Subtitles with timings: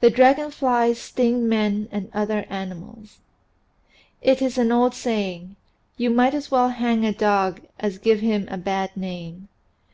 [0.00, 3.20] THAT DRAGON FLIES STING MEN AND OTHER ANIMALS
[4.22, 5.56] )T is an old saying,
[5.96, 9.48] "You might as well hang a dog as give him a bad name."